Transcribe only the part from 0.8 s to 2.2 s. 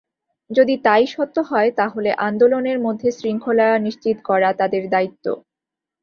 তা-ই সত্য হয়, তাহলে